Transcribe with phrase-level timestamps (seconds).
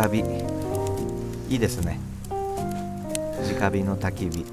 [0.00, 0.44] 直火。
[1.50, 2.00] いいですね。
[2.30, 4.46] 直火の焚き火。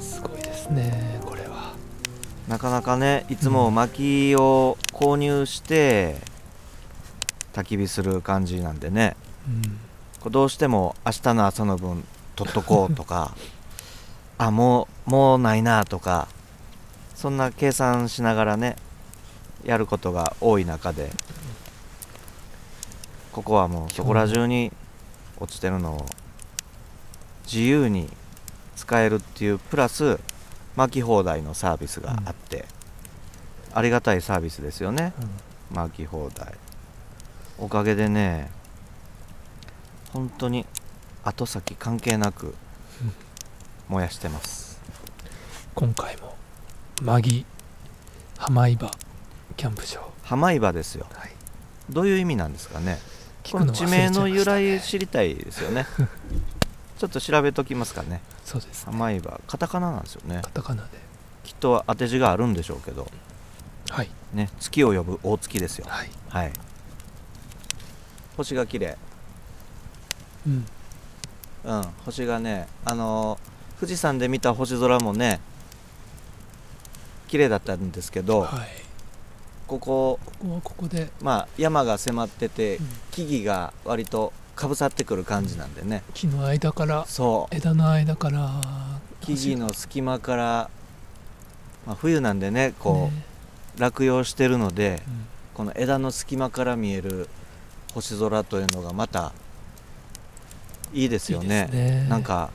[0.00, 1.74] すごいですねこれは。
[2.48, 6.16] なかなかねいつも薪を購入して
[7.52, 9.14] 焚き火する感じなんでね。
[10.24, 10.32] うん。
[10.32, 12.02] どうしても明日の朝の分
[12.34, 13.34] 取っとこうとか
[14.38, 16.28] あもうもうないなとか
[17.14, 18.76] そんな計算しながらね
[19.64, 21.10] やることが多い中で
[23.32, 24.72] ここはもうそこら中に
[25.38, 26.06] 落ちてるのを
[27.44, 28.08] 自由に
[28.76, 30.18] 使えるっていうプラス
[30.76, 32.64] 巻き放題のサービスがあって、
[33.72, 35.12] ありがたいサービスですよね。
[35.72, 36.54] 巻き放題。
[37.58, 38.50] おかげでね
[40.12, 40.64] 本当に
[41.24, 42.54] 後先関係なく
[43.88, 44.80] 燃やしてます。
[45.74, 46.36] 今回も
[47.02, 47.44] マギ
[48.36, 48.90] 浜井場
[49.56, 50.10] キャンプ場。
[50.22, 51.06] 浜井場ですよ。
[51.12, 51.30] はい。
[51.90, 52.98] どういう意味なんですかね？
[52.98, 53.17] 聞
[53.50, 55.86] この地名の由来し知りたいですよね。
[56.98, 58.20] ちょっと調べときますかね。
[58.44, 60.40] そうです浜井場カタカナなんですよね。
[60.42, 60.88] カタカナで。
[61.44, 63.10] きっと当て字があるんでしょうけど。
[63.90, 64.10] はい。
[64.32, 65.86] ね月を呼ぶ大月ですよ。
[65.88, 66.10] はい。
[66.28, 66.52] はい。
[68.36, 68.98] 星が綺麗。
[70.46, 70.66] うん。
[71.64, 75.40] うん星がねあのー富士山で見た星空もね
[77.28, 78.87] 綺麗だったんですけど、はい
[79.68, 81.10] ここここはここで。
[81.20, 82.86] まあ山が迫っててうん。
[83.12, 86.02] 木々が割とかぶさってくる感じなんでね。
[86.14, 87.54] 木の間からそう。
[87.54, 88.60] 枝の間から。
[89.20, 90.70] 木々の隙間から、
[91.86, 93.24] まあ、冬なんでねこね。
[93.76, 95.26] う落葉してるのでうん。
[95.54, 97.28] この枝の隙間から見える
[97.92, 99.32] 星空というのがまた
[100.94, 101.68] いいですよね。
[101.70, 102.06] ね。
[102.08, 102.50] なんか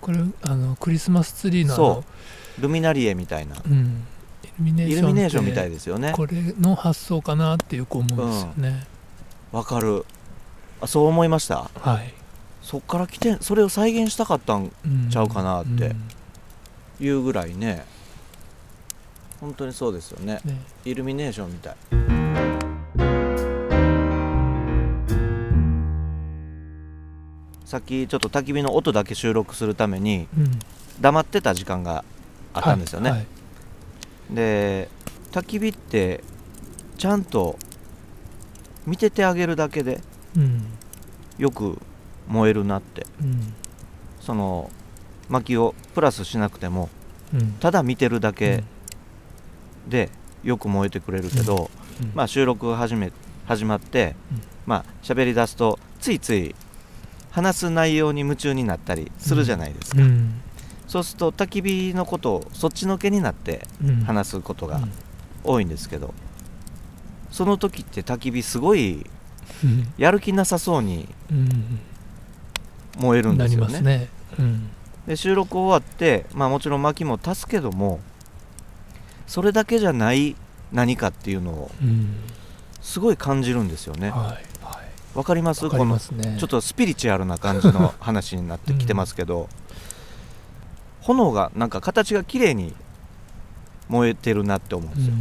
[0.00, 2.04] これあのクリスマスツリーのあその
[2.60, 3.56] ルミナリエみたいな。
[3.66, 4.06] うん。
[4.08, 4.13] イ
[4.58, 6.12] ルミネーイションってルミネーションみたいですよね。
[6.14, 8.86] これの発想かなってよく思うんですよね、
[9.52, 10.04] わかる。
[10.80, 11.70] あそう思いました？
[11.74, 12.12] はい、
[12.62, 17.06] そっから来てそれを再現したかったんうんちゃうかなってうん。
[17.06, 17.84] いうぐらいね。
[19.40, 20.40] 本当にそうですよね。
[20.44, 20.60] ね。
[20.84, 21.76] イルミネーションみたい。
[27.64, 30.58] さっきちょっと焚き火の音だけ収録するためにうん。
[31.00, 32.04] 黙ってた時間が
[32.52, 33.28] あったんですよね、はいはい
[34.30, 34.88] で
[35.32, 36.22] 焚き火って
[36.96, 37.58] ちゃんと
[38.86, 40.00] 見ててあげるだけで
[40.36, 40.62] うん。
[41.38, 41.78] よく
[42.28, 43.06] 燃えるなって。
[43.20, 43.54] うん。
[44.20, 44.70] その
[45.28, 46.88] 薪をプラスしなくても
[47.32, 47.52] うん。
[47.60, 48.64] ただ見てるだけ
[49.88, 50.10] で
[50.42, 51.70] よく燃えてくれるけど、
[52.02, 52.12] うん。
[52.14, 53.12] まあ、収録始め
[53.46, 54.42] 始まって、うん。
[54.66, 56.54] まあ喋り出すとついつい
[57.30, 60.40] 話す内容に夢中になったりするじゃないですか、うん
[60.86, 64.00] そうすると焚き火のことをそっちのけになってうん。
[64.04, 64.92] 話すことがうん。
[65.42, 66.14] 多いんですけど、
[67.30, 69.06] その時って焚き火すごい
[69.64, 69.92] うん。
[69.98, 71.80] やる気なさそうにうん。
[72.98, 73.80] 燃えるんですよね。
[73.80, 74.08] ね。
[74.38, 74.70] うん。
[75.06, 78.00] で収録終わって、まあ、もちろん薪も足すけども
[79.26, 80.36] それだけじゃない
[80.72, 82.16] 何かっていうのをうん。
[82.80, 84.10] すごい感じるんですよね。
[84.10, 84.20] はい
[84.64, 84.84] はい。
[85.14, 85.64] わかります？
[85.64, 89.48] わかりこのちょっとスピリチュアルな感じの話になってきてますけど、
[91.04, 92.74] 炎がなんか形が綺麗に
[93.88, 95.14] 燃えてるなって思うんですよ。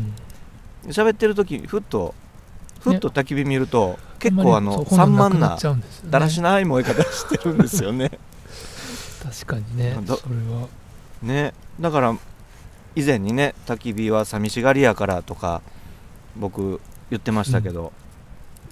[0.85, 0.91] うん。
[0.91, 2.15] 喋、ってる時ふっと
[2.79, 5.57] ふっと焚き火見ると、結んまり構あの散漫な
[6.09, 8.11] だらしない燃え方してるんですよね。
[9.23, 10.67] 確かにねどそれは。
[11.21, 11.53] ね。
[11.79, 12.15] だから
[12.95, 15.61] 以前にね焚き火は寂しがりやからとか
[16.35, 17.91] 僕言ってましたけど、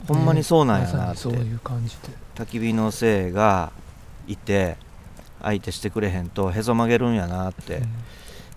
[0.08, 2.10] ほんまにそうなんやなって、まそういう感じで。
[2.36, 3.72] 焚き火のせいが
[4.28, 4.78] いて
[5.44, 7.84] 相手してくれへんとへそ曲げるんやなって、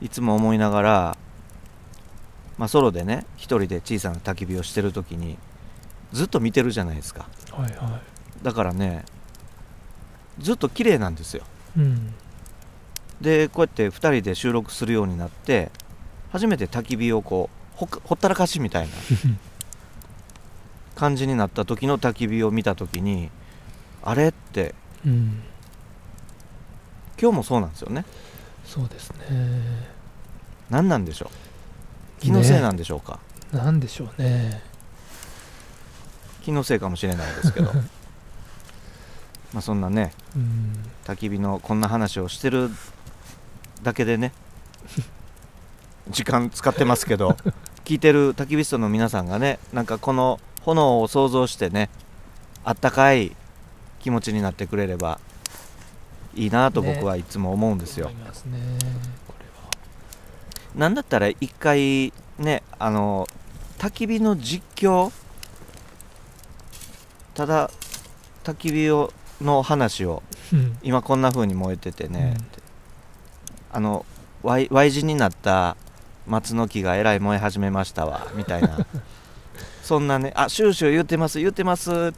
[0.00, 1.16] いつも思いながら、
[2.58, 5.38] まあ、ソロでね一人で小さな焚き火をしてる時に
[6.12, 7.26] ずっと見てるじゃないですか。
[7.56, 7.72] うんはい。
[7.72, 8.00] は
[8.42, 9.04] だからね
[10.38, 11.44] ずっと綺麗なんですよ。
[11.76, 12.14] いうん。
[13.20, 15.70] でこうやって2人で収録するようになって
[16.30, 18.92] 初めて焚き火をこうほっほったらかしみたいな
[20.94, 23.30] 感じになった時の焚き火を見た時に
[24.02, 24.74] あれって
[25.06, 25.42] うん
[27.20, 28.04] 今日もそうなんですよね。
[28.64, 29.16] そうですね。
[30.70, 31.30] 何なんでしょ
[32.18, 32.20] う？
[32.20, 33.18] 気のせいなんでしょうか、
[33.52, 34.62] なんでしょうね。
[36.42, 37.70] 気のせいかもしれないですけど。
[39.52, 40.72] まあそんなねうん。
[41.04, 42.70] 焚き火のこんな話をしてる
[43.82, 44.32] だけでね
[46.10, 47.36] 時間使ってますけど
[47.84, 51.88] 聞いてる焚き火ストの皆さんがねなんかこの炎を想像してね
[52.64, 53.36] あったかい
[54.00, 55.20] 気持ちになってくれれば
[56.36, 58.10] いいなとね僕はいつも思うんですよ、
[60.74, 63.26] なんだったら一回ねあの
[63.78, 65.12] 焚き火の実況？
[67.34, 67.70] ただ
[68.44, 70.22] 焚き火をの話を
[70.52, 70.78] うん。
[70.82, 73.76] 今こんな風に燃えててね、うん。
[73.76, 74.06] あの
[74.42, 75.76] Y, y 字になった
[76.26, 78.86] 松の木がえらい燃え始めましたわみたいな。
[79.82, 82.12] そんなねあシューシュー言ってます言ってます。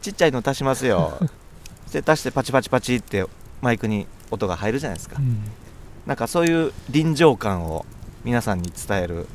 [0.00, 1.18] ちっちゃいの足しますよ。
[1.92, 3.26] で足してパチパチパチって
[3.60, 5.16] マイクに音が入るじゃないですか。
[5.18, 5.44] うん。
[6.06, 7.84] なんかそういう臨場感を
[8.24, 9.26] 皆さんに伝える。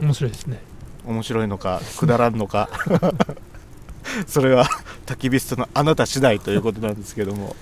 [0.00, 0.60] 面白いですね。
[1.06, 2.68] 面白いのかくだらんのか。
[4.26, 4.66] それは
[5.06, 7.56] 焚き火ストのあなた次第ということなんですけども。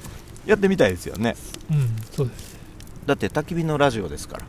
[0.45, 1.37] やってみたいですよね。
[1.71, 2.57] うんそうです。
[3.07, 4.45] だって焚き火のラジオですから。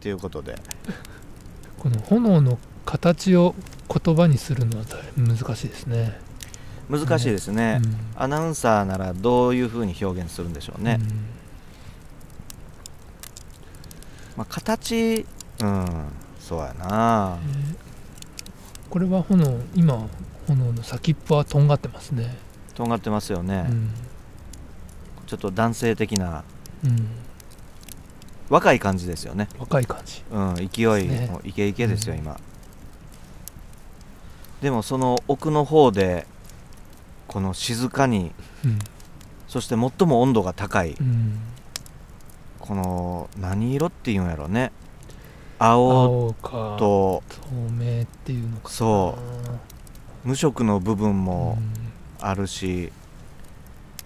[0.00, 0.56] ということで。
[1.78, 3.54] この炎の形を
[3.92, 4.84] 言葉にするのは
[5.16, 6.18] 難しいですね。
[6.88, 8.22] 難しいですね、うん。
[8.22, 11.08] アナウンサーならどういうふうに表現するんでしょうね、うん。
[14.36, 15.26] まあ、形。
[15.60, 15.86] うん
[16.40, 17.38] そうやな。
[17.40, 17.92] えー
[18.92, 20.06] これは炎今
[20.46, 22.36] 炎の先っぽはとんがってますね、
[22.74, 23.88] とんがってますよね、うん。
[25.26, 26.44] ちょっと男性的な。
[26.84, 27.08] うん、
[28.50, 29.48] 若い感じですよね。
[29.58, 30.22] 若い感じ。
[30.30, 31.08] うん、勢い。
[31.08, 31.26] ね。
[31.32, 32.20] もイケイケですよ、うん。
[32.20, 32.38] 今
[34.62, 36.26] でもその奥の方で
[37.26, 38.32] この静かに
[38.64, 38.78] うん、
[39.48, 41.40] そして最も温度が高いうん、
[42.60, 44.70] この何色っていうんやろね。
[45.58, 48.70] 青と透明っていうのかな。
[48.70, 49.18] そ
[50.24, 52.26] 無色の部分もうん。
[52.26, 52.92] あるし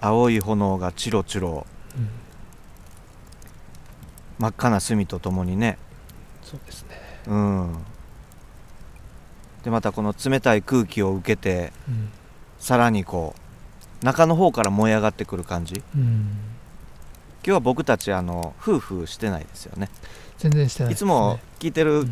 [0.00, 1.66] 青い炎がチロチロ
[1.96, 2.08] うん。
[4.38, 5.76] 真っ赤な炭とともにね。
[6.42, 7.76] そうですね、うん
[9.66, 12.08] でまたこの冷たい空気を受けてうん。
[12.60, 13.34] さらにこ
[14.00, 15.82] う中の方から燃え上がってくる感じ。
[15.94, 16.26] うん、今
[17.42, 19.90] 日は僕たちあの夫婦してないですよね。
[20.38, 22.10] 全然してないね、いつも聞いてる、うん。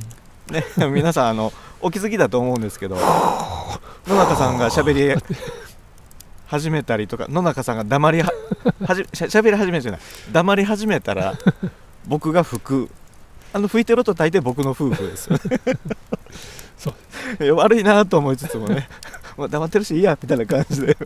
[0.50, 5.14] ね 皆さんあのお気づきだと思うんですけど野中さんがしゃべり
[6.46, 8.32] 始めたりとか野中さんが黙りは
[8.84, 10.00] はじしゃしゃべり始めじゃない。
[10.32, 11.34] 黙り始めたら
[12.06, 12.90] 僕が吹く
[13.54, 15.42] あの吹いてる音大抵僕の夫婦ですよね。
[16.76, 16.92] そ
[17.38, 17.54] う。
[17.54, 18.88] 悪いなと思いつつもね。
[19.48, 20.96] 黙ってるしいいやみたいな感じで。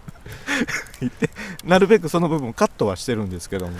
[1.00, 1.29] 言って
[1.65, 3.75] なるべくその部分をカットはしてるんですけども、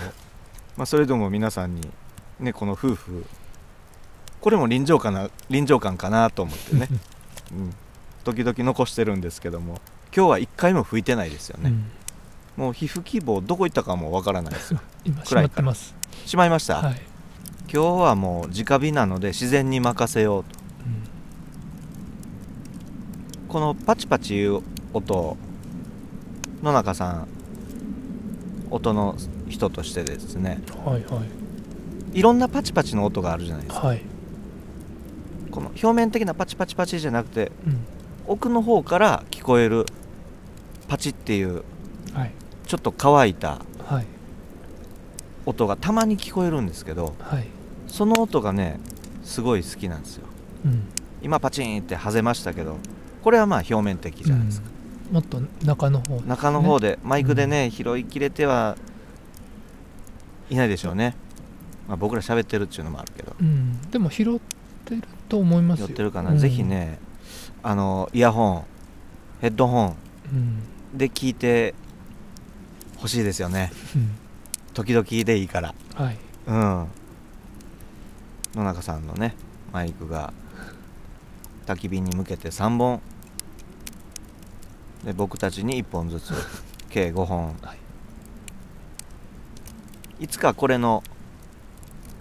[0.77, 1.81] まあ、それでも皆さんに
[2.39, 3.25] ねこの夫婦
[4.39, 6.87] これも臨場感な臨場感かなと思ってね、
[7.51, 7.75] うん、
[8.23, 9.81] 時々残してるんですけども。
[10.15, 11.69] 今日は一回も吹いてないですよね、
[12.57, 12.63] うん。
[12.65, 14.79] もう皮膚希望どこ行ったかもわからないですよ。
[15.05, 15.95] 今閉まってます。
[16.25, 17.01] しまいました、はい、
[17.71, 20.59] 今日はもう直火なので自然に任せようと。
[23.47, 24.61] このパチパチいう
[24.93, 25.37] 音
[26.63, 27.27] 野中さん
[28.71, 29.15] 音の
[29.47, 30.61] 人としてですね。
[30.85, 31.21] うん、はいは
[32.13, 32.19] い。
[32.19, 33.87] いろんなパチパチの音があるじゃないですか。
[33.87, 34.01] はい、
[35.51, 37.85] この表面的なパチパチパチじゃなくてうん。
[38.25, 39.85] 奥の方から聞こえる
[40.87, 41.63] パチっていう
[42.13, 42.31] はい。
[42.65, 44.07] ちょっと乾いたはい。
[45.45, 47.47] 音がたまに聞こえるんですけどはい、
[47.89, 48.79] その音がね
[49.23, 50.23] すごい好きなんですよ。
[50.65, 50.83] うん、
[51.21, 52.77] 今パチンって外れましたけど
[53.23, 54.67] これはまあ表面的じゃないですか、
[55.09, 58.77] うん、もっと中の方、中の方で、マイクでね、拾いきれては
[60.49, 61.15] いないでしょうね、
[61.87, 63.35] まあ、僕ら喋ってるっていうのもあるけど。
[63.39, 64.39] うん、でも拾っ
[64.85, 65.87] てると思いますよ。
[65.87, 66.37] 拾ってるかな、うん。
[66.37, 66.99] ぜひね
[67.61, 68.63] あのイヤホン
[69.41, 69.95] ヘッドホン
[70.31, 70.97] うん。
[70.97, 71.75] で聞いて
[72.97, 73.71] ほしいですよね。
[73.95, 74.15] うん。
[74.73, 75.73] 時々でいいから。
[75.95, 76.17] はい。
[76.47, 76.87] うん
[78.55, 79.35] 野中さんのね
[79.71, 80.33] マイクが
[81.65, 83.01] 焚き火に向けて3本。
[85.03, 86.33] で僕たちに1本ずつ
[86.89, 87.55] 計5本。
[87.61, 87.73] は
[90.19, 90.23] い。
[90.23, 91.03] いつかこれの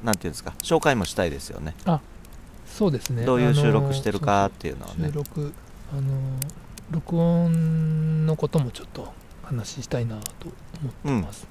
[0.05, 1.75] なんていうんですか紹介もしたいですよね。
[2.67, 3.25] そうですね。
[3.25, 5.09] どういう収録してるかっていうのをね。
[5.09, 5.53] 収録
[5.93, 6.03] あの
[6.91, 10.49] 録音のこともちょっと話したいなと
[10.83, 11.49] 思ってますね、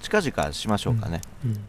[0.00, 1.64] 近々しましょうかね、うん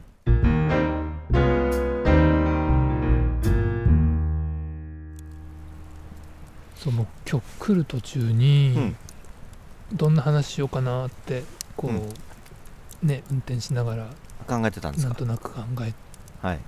[6.87, 8.95] そうもう今日来る途中に、うん。
[9.91, 11.43] どんな話しようかなって
[11.75, 11.91] こう、
[13.05, 14.05] ね運転しながら
[14.47, 15.09] 考えてたんですか？
[15.09, 15.93] なんとなく考え
[16.41, 16.59] はい。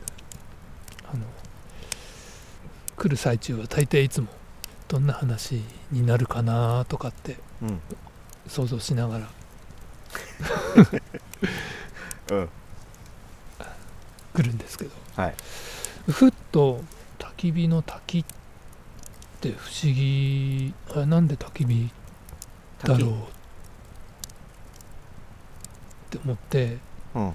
[1.13, 1.23] あの
[2.97, 4.27] 来る最中は大抵いつも
[4.89, 5.61] どんな話
[5.91, 7.79] になるかなとかってうん。
[8.47, 9.29] 想像しながら。
[12.31, 12.49] うん。
[14.33, 14.91] 来るんですけど。
[15.15, 15.35] はい。
[16.11, 16.83] ふっと
[17.19, 18.33] 焚き火の滝って
[19.41, 21.89] 不思議あなんで焚き火
[22.84, 23.13] だろうっ
[26.10, 26.77] て思って
[27.15, 27.34] うん。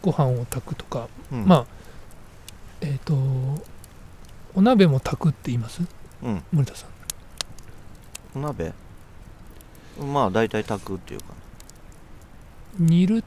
[0.00, 1.44] ご飯を炊くとか、うん。
[1.46, 1.66] まあ
[2.80, 3.14] えっ、と
[4.54, 5.82] お鍋も炊くって言います？
[6.22, 6.42] うん。
[6.52, 6.86] 森田さ
[8.34, 8.38] ん。
[8.38, 8.72] お鍋？
[9.98, 11.26] まあ大体炊くっていうか。
[12.78, 13.24] 煮る？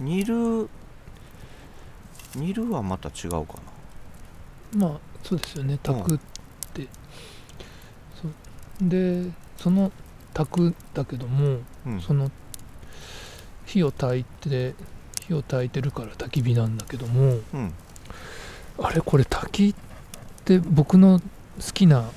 [0.00, 0.68] 煮る？
[2.34, 3.54] 煮るはまた違うか
[4.74, 5.78] まあそうですよね。
[5.82, 6.18] 炊くっ
[6.74, 6.86] て、
[8.80, 9.90] でその
[10.34, 12.00] 炊くだけどもなうん。
[12.00, 12.30] その
[13.64, 14.74] 火を焚いて
[15.26, 17.72] 火を焚いてるから焚き火なんだけどもうん。
[18.78, 19.74] あれこれ焚きっ
[20.44, 22.10] て僕の好きな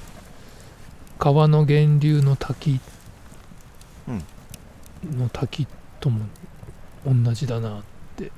[1.18, 2.80] 川の源流の滝
[5.16, 5.68] の滝
[6.00, 6.26] とも
[7.06, 7.84] 同じだなっ
[8.18, 8.32] て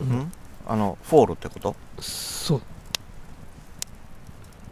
[0.00, 0.22] 思う。
[0.22, 0.32] ん？
[0.66, 1.76] あのフォールってこと？
[2.00, 2.62] そう。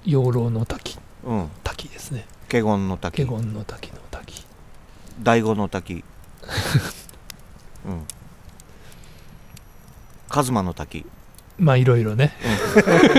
[0.05, 1.49] 養老の滝うん
[1.85, 2.25] 滝ですね。
[2.49, 3.25] 華厳の滝。
[3.25, 4.45] 華厳の滝の滝。
[5.23, 6.05] 醍醐の滝。
[7.87, 8.07] うん。
[10.29, 11.05] カズマの滝。
[11.59, 12.33] まあいろいろね。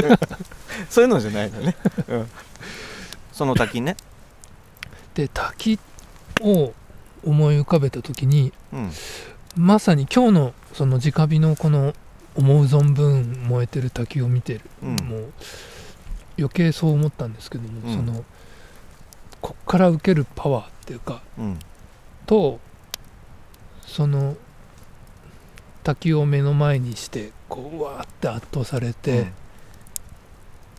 [0.89, 1.75] そういうのじゃないのね、
[2.07, 2.29] うん、
[3.31, 3.95] その滝ね。
[5.13, 5.79] で滝
[6.41, 6.74] を
[7.24, 8.91] 思い浮かべた時にうん。
[9.55, 11.93] まさに今日のその直火のこの
[12.36, 14.95] 思う存分燃えてる滝を見てる、うん。
[15.07, 15.34] もう
[16.38, 17.95] 余計そう思ったんですけども、うん。
[17.95, 18.25] その
[19.45, 21.59] こっから受けるパワーっていうかうん。
[22.25, 22.59] と
[23.85, 24.35] その
[25.83, 29.27] 滝を目の前にしてこううわーって圧倒されて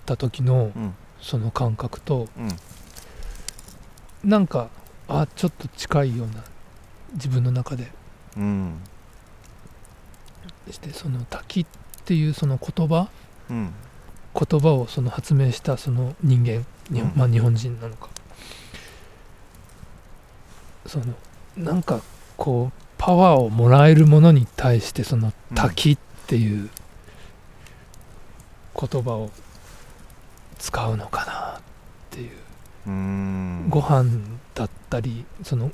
[0.05, 0.95] た時のうん。
[1.21, 2.41] その感覚とう
[4.27, 4.29] ん。
[4.29, 4.69] なんか
[5.07, 6.43] あちょっと近いような
[7.13, 7.93] 自分の中で。
[8.37, 8.81] うん。
[10.73, 11.67] してその滝っ
[12.05, 13.11] ていうその言葉
[13.49, 13.73] うん。
[14.35, 17.13] 言葉をその発明したその人間、にうん。
[17.15, 18.09] まあ、日本人なのか
[20.87, 21.07] その
[21.57, 22.01] なんか
[22.37, 26.71] こうパワーをもらえるものに対してそのうん滝っていう
[28.79, 29.31] 言葉を
[30.59, 31.63] 使うのかなっ
[32.11, 32.31] ていう。
[32.87, 33.67] うん。
[33.69, 34.05] ご飯
[34.55, 35.73] だったりその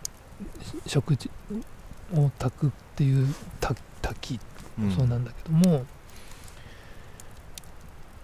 [0.87, 1.31] 食事
[2.15, 4.41] を炊くっていうた炊き
[4.79, 4.93] うん。
[4.93, 5.85] そうなんだけども、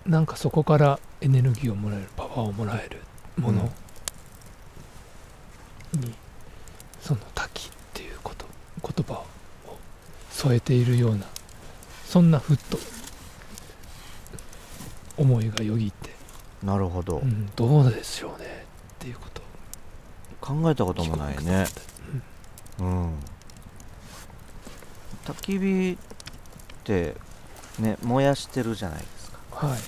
[0.07, 3.03] なんかそこからエネルギーをもらえるパワーをもらえる
[3.37, 3.71] もの
[5.93, 6.15] に、
[7.01, 8.47] その滝っていうこと
[8.83, 9.27] 言葉を
[10.31, 11.27] 添えているような
[12.07, 12.79] そんなふっと
[15.17, 16.11] 思いがよぎって、
[16.63, 18.65] なるほど、うん、どうでしょうね
[18.95, 19.43] っていうこと。
[19.43, 19.45] を
[20.41, 21.67] 考えたこともないね。
[22.79, 23.15] うん。
[25.25, 25.97] 焚き火っ
[26.85, 27.17] て
[27.79, 29.67] ね燃やしてるじゃないですか。
[29.67, 29.79] はい。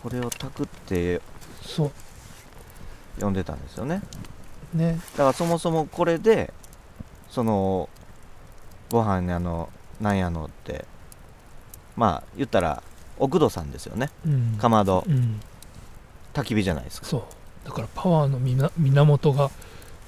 [0.00, 1.20] これを焚くって
[1.62, 1.90] そ
[3.18, 4.02] 呼んでたんですよね。
[4.02, 4.37] う
[4.74, 5.00] ね。
[5.12, 6.52] だからそもそもこれで
[7.30, 7.88] その
[8.90, 9.68] ご飯にあの
[10.00, 10.84] なんやのって
[11.96, 12.82] まあ言ったら
[13.18, 14.10] 奥戸さんですよね。
[14.26, 14.56] うん。
[14.58, 15.04] かまど。
[15.06, 15.40] うん。
[16.34, 17.06] 焚き火じゃないですか。
[17.06, 17.22] そう。
[17.66, 19.50] だからパワーの源が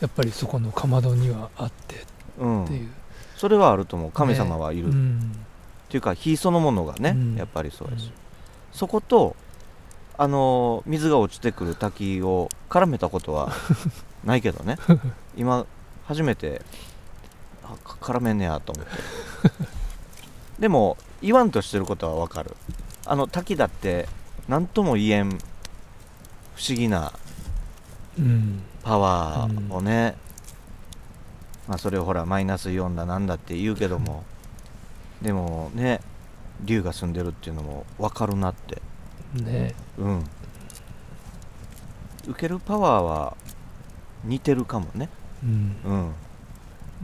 [0.00, 2.05] やっぱりそこのかまどにはあって。
[2.38, 2.64] うん。
[2.64, 2.88] っていう、
[3.37, 4.12] それはあると思う。
[4.12, 5.37] 神様はいる、っうん。
[5.88, 7.35] ていうか火そのものがね、うん。
[7.35, 8.12] やっぱりそうです、
[8.73, 9.35] そこと
[10.17, 13.50] あの水が落ちてくる滝を絡めたことは
[14.25, 14.77] ないけどね。
[15.37, 15.67] 今
[16.07, 16.62] 初めて
[17.65, 18.91] あか絡めんねやと思って。
[20.59, 22.57] でも言わんとしてることはわかる。
[23.07, 24.09] あの滝だって
[24.49, 25.35] 何とも言えん不
[26.69, 27.12] 思議な
[28.19, 28.62] うん。
[28.83, 30.17] パワーをね、
[31.69, 34.25] まあそれをほらマイナスイオンだなんだって言うけども。
[35.23, 36.00] でもね
[36.62, 38.83] 竜が住んでるっていうのも分かるなって。
[39.35, 39.75] ね。
[39.99, 40.25] うん。
[42.27, 43.37] 受けるパワーは
[44.25, 45.09] 似てるかもね。
[45.43, 45.77] うん。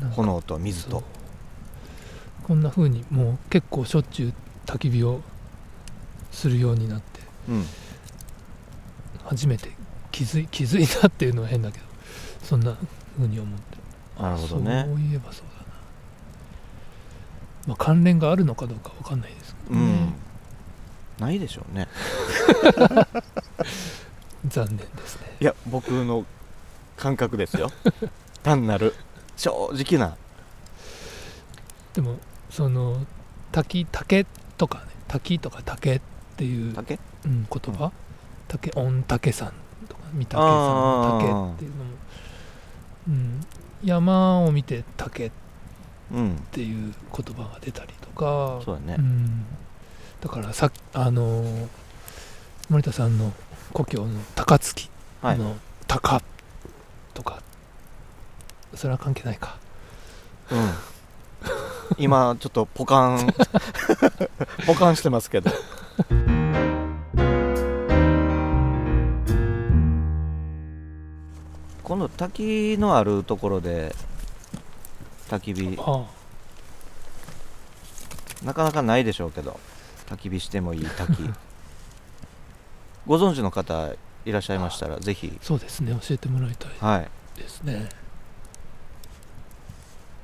[0.01, 0.11] うん。
[0.11, 1.03] 炎と水と。
[2.45, 4.35] こんな風にもう結構しょっちゅう
[4.67, 5.21] 焚き火を
[6.31, 7.21] するようになって。
[7.49, 7.65] うん。
[9.25, 9.71] 初めて
[10.13, 11.85] 気づい気づいたっていうのは変だけど
[12.43, 12.77] そんな
[13.17, 14.23] 風に思って。
[14.23, 14.85] なるほどね。
[14.87, 15.67] そういえばそうだな。
[17.69, 19.81] まあ関連があるのかどうかわかんないですけど。
[19.81, 21.25] ね、うん。
[21.25, 21.89] ないでしょうね。
[24.47, 25.37] 残念ですね。
[25.41, 26.25] いや僕の
[26.97, 27.71] 感覚ですよ。
[28.43, 28.95] 単なる。
[29.37, 30.17] 正直な。
[31.95, 32.17] でも
[32.51, 33.07] その
[33.53, 34.25] 滝竹
[34.57, 34.85] とかね。
[35.09, 36.01] 滝とか竹っ
[36.37, 36.99] ていう、竹？
[37.25, 37.93] うん、言葉？
[38.49, 39.53] 竹御嶽山
[39.89, 41.91] とか三竹あー山の竹っていうのも、
[43.09, 43.47] うん、
[43.85, 45.31] 山を見て竹っ
[46.13, 48.61] うんていう言葉が出たりとか。
[48.65, 48.97] そうだね。
[48.99, 49.45] うん、
[50.21, 51.69] だからさあのー
[52.69, 53.33] 森田さんの
[53.73, 54.91] 故郷の高槻
[55.23, 55.39] はい。
[55.39, 56.21] の「鷹」
[57.17, 57.41] とか
[58.75, 59.57] それは関係ないか。
[60.51, 60.73] うん。
[61.99, 63.35] 今ちょっとポカン。
[64.67, 65.51] ポカンしてますけど。
[71.83, 73.95] 今度滝のあるところで
[75.29, 75.79] 焚き火。
[78.45, 79.59] なかなかないでしょうけど
[80.07, 81.31] 焚き火してもいい滝
[83.07, 83.91] ご存知の方
[84.27, 85.39] いらっしゃいましたらぜひ。
[85.41, 85.97] そうですね。
[86.03, 87.09] 教えてもらいたいはい。
[87.41, 87.89] ですね。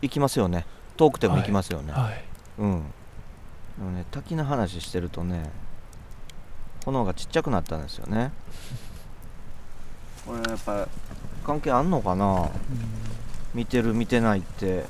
[0.03, 0.67] 行きますよね。
[0.97, 2.25] 遠くても行きますよね、はい。
[2.59, 2.83] うん。
[3.79, 5.51] でもね滝の話してるとね
[6.85, 8.33] 炎がちっちゃくなったんですよね。
[10.27, 10.89] これやっぱ
[11.47, 12.51] 関係あんのかな？
[13.55, 14.85] 見てる見てないって。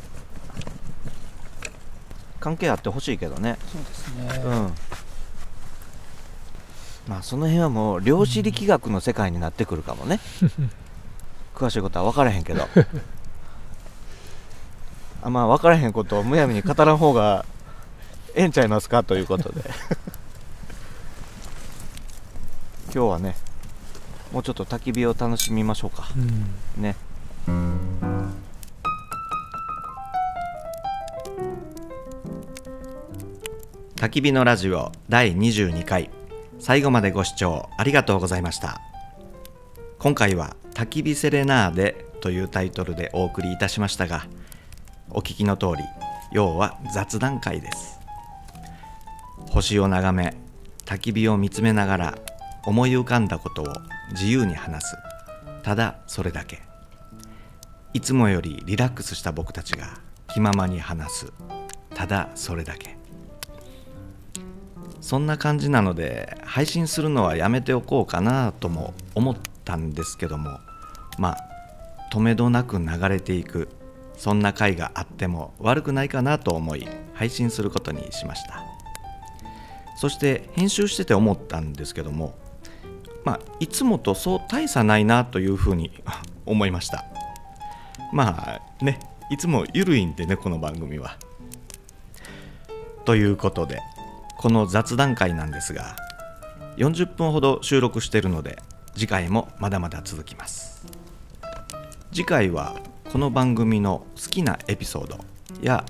[2.40, 3.58] 関係あってほしいけどね。
[3.70, 4.74] そうですね、うん
[7.08, 10.20] まあその辺はもう量子力学の世界になってくるかもね。
[11.54, 12.66] 詳しいことは分からへんけど。
[15.22, 17.44] あまあ分からへんことをむやみに語らん方が
[18.34, 19.62] ええんちゃいますかということで。
[22.94, 23.36] 今日はね
[24.32, 26.08] もうちょっと焚き火を楽しみましょうか。
[26.16, 26.82] うん。
[26.82, 26.96] ね。
[34.02, 36.10] 焚き火のラジオ第22回
[36.64, 38.80] 最後までご視聴ありがとうございました。
[39.98, 44.26] 今回は「焚き火セレナーデ」というタイトルでお送りいたしましたが
[45.10, 45.82] お聞きの通り
[46.30, 47.98] 要は雑談会です。
[49.50, 50.36] 星を眺め
[50.84, 52.18] 焚き火を見つめながら
[52.64, 53.66] 思い浮かんだことを
[54.12, 54.96] 自由に話す。
[55.64, 56.62] ただそれだけ。
[57.92, 59.98] いつもよりリラックスした僕たちが
[60.32, 61.32] 気ままに話す。
[61.92, 63.01] ただそれだけ。
[65.02, 70.60] そんな感じなので配信するのはやめておこうかなとも思ったんですけども
[71.18, 71.38] まあ
[72.12, 73.68] 止めどなく流れていく
[74.16, 78.62] そんな回があっても悪くないかなと思い配信することにしました。
[79.96, 82.34] そして編集してて思ったんですけども
[83.24, 85.90] まあいつもとそう大差ないなというふうに
[86.46, 87.04] 思いました。
[88.12, 91.16] まあねいつもゆるいんでねこの番組は。
[93.04, 93.80] ということで
[94.42, 95.94] この雑談会なんですが
[96.76, 98.58] 40分ほど収録しているので
[98.92, 100.84] 次回もまだまだ続きます。
[102.12, 102.74] 次回は
[103.12, 105.18] この番組の好きなエピソード
[105.62, 105.84] や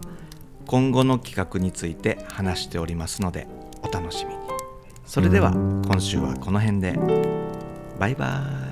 [0.67, 3.49] 今後の企画について話しておりますので
[3.83, 4.41] お楽しみに。
[5.07, 6.99] それでは今週はこの辺で。
[7.99, 8.72] バイバーイ